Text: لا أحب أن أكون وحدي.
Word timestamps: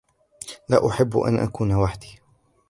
لا 0.69 0.87
أحب 0.87 1.17
أن 1.17 1.39
أكون 1.39 1.73
وحدي. 1.73 2.19